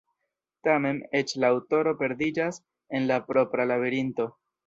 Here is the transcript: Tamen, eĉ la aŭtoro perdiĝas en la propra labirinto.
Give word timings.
Tamen, 0.67 1.01
eĉ 1.19 1.33
la 1.43 1.51
aŭtoro 1.57 1.93
perdiĝas 2.01 2.59
en 3.01 3.07
la 3.13 3.21
propra 3.27 3.67
labirinto. 3.75 4.29